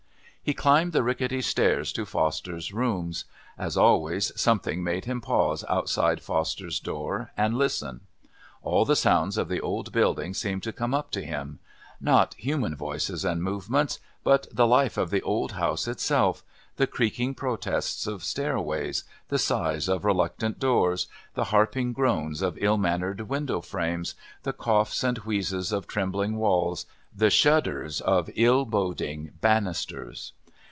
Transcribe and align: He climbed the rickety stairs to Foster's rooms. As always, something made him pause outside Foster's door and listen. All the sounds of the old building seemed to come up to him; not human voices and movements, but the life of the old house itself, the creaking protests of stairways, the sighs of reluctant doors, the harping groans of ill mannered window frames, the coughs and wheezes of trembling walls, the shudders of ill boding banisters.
He 0.43 0.55
climbed 0.55 0.91
the 0.91 1.03
rickety 1.03 1.43
stairs 1.43 1.93
to 1.93 2.03
Foster's 2.03 2.73
rooms. 2.73 3.25
As 3.59 3.77
always, 3.77 4.31
something 4.35 4.83
made 4.83 5.05
him 5.05 5.21
pause 5.21 5.63
outside 5.69 6.19
Foster's 6.19 6.79
door 6.79 7.31
and 7.37 7.55
listen. 7.55 8.01
All 8.63 8.83
the 8.83 8.95
sounds 8.95 9.37
of 9.37 9.49
the 9.49 9.61
old 9.61 9.91
building 9.91 10.33
seemed 10.33 10.63
to 10.63 10.73
come 10.73 10.95
up 10.95 11.11
to 11.11 11.23
him; 11.23 11.59
not 12.01 12.33
human 12.33 12.75
voices 12.75 13.23
and 13.23 13.43
movements, 13.43 13.99
but 14.23 14.47
the 14.51 14.65
life 14.65 14.97
of 14.97 15.11
the 15.11 15.21
old 15.21 15.53
house 15.53 15.87
itself, 15.87 16.43
the 16.77 16.87
creaking 16.87 17.35
protests 17.35 18.07
of 18.07 18.23
stairways, 18.23 19.03
the 19.29 19.37
sighs 19.39 19.87
of 19.87 20.03
reluctant 20.03 20.57
doors, 20.57 21.05
the 21.35 21.45
harping 21.45 21.93
groans 21.93 22.41
of 22.41 22.57
ill 22.59 22.77
mannered 22.77 23.21
window 23.21 23.61
frames, 23.61 24.15
the 24.41 24.53
coughs 24.53 25.03
and 25.03 25.19
wheezes 25.19 25.71
of 25.71 25.85
trembling 25.85 26.35
walls, 26.37 26.87
the 27.13 27.29
shudders 27.29 27.99
of 28.01 28.29
ill 28.35 28.63
boding 28.65 29.29
banisters. 29.41 30.31